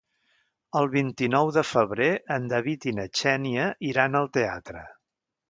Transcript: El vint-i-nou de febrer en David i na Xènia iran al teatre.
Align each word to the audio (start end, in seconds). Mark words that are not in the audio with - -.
El 0.79 0.87
vint-i-nou 0.93 1.51
de 1.57 1.63
febrer 1.73 2.07
en 2.37 2.49
David 2.55 2.89
i 2.93 2.95
na 3.01 3.07
Xènia 3.21 3.69
iran 3.93 4.23
al 4.23 4.33
teatre. 4.41 4.85